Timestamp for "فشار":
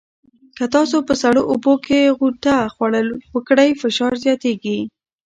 3.81-4.13